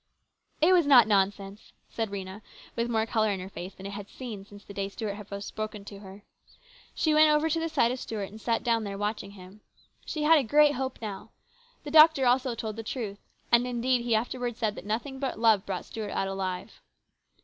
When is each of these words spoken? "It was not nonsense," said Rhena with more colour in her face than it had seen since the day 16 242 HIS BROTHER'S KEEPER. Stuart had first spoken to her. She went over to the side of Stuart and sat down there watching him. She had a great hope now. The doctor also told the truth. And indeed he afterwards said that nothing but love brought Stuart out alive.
"It 0.67 0.73
was 0.73 0.87
not 0.87 1.07
nonsense," 1.07 1.73
said 1.91 2.09
Rhena 2.09 2.41
with 2.75 2.89
more 2.89 3.05
colour 3.05 3.29
in 3.29 3.39
her 3.39 3.49
face 3.51 3.75
than 3.75 3.85
it 3.85 3.91
had 3.91 4.09
seen 4.09 4.43
since 4.47 4.63
the 4.63 4.73
day 4.73 4.89
16 4.89 5.09
242 5.09 5.35
HIS 5.35 5.51
BROTHER'S 5.51 5.51
KEEPER. 5.51 5.53
Stuart 5.53 6.01
had 6.01 6.23
first 6.25 6.27
spoken 6.49 6.55
to 6.55 6.57
her. 6.57 6.61
She 6.95 7.13
went 7.13 7.29
over 7.29 7.49
to 7.51 7.59
the 7.59 7.69
side 7.69 7.91
of 7.91 7.99
Stuart 7.99 8.31
and 8.31 8.41
sat 8.41 8.63
down 8.63 8.83
there 8.83 8.97
watching 8.97 9.31
him. 9.33 9.61
She 10.03 10.23
had 10.23 10.39
a 10.39 10.43
great 10.43 10.73
hope 10.73 10.99
now. 11.03 11.29
The 11.83 11.91
doctor 11.91 12.25
also 12.25 12.55
told 12.55 12.77
the 12.77 12.81
truth. 12.81 13.19
And 13.51 13.67
indeed 13.67 14.01
he 14.01 14.15
afterwards 14.15 14.57
said 14.57 14.73
that 14.73 14.87
nothing 14.87 15.19
but 15.19 15.37
love 15.37 15.67
brought 15.67 15.85
Stuart 15.85 16.09
out 16.09 16.27
alive. 16.27 16.81